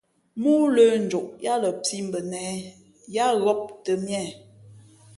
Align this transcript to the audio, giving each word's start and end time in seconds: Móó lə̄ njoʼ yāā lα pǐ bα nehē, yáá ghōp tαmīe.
Móó 0.41 0.61
lə̄ 0.75 0.87
njoʼ 1.05 1.27
yāā 1.43 1.57
lα 1.63 1.69
pǐ 1.83 1.97
bα 2.11 2.19
nehē, 2.31 2.55
yáá 3.13 3.31
ghōp 3.43 3.61
tαmīe. 3.83 4.25